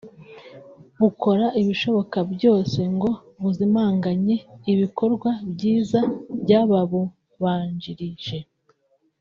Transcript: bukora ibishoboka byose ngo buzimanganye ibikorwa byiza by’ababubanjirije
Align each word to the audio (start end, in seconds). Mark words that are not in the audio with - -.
bukora 0.99 1.45
ibishoboka 1.61 2.17
byose 2.33 2.79
ngo 2.93 3.09
buzimanganye 3.41 4.35
ibikorwa 4.71 5.29
byiza 5.53 5.99
by’ababubanjirije 6.41 8.37